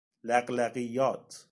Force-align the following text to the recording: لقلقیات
لقلقیات 0.23 1.39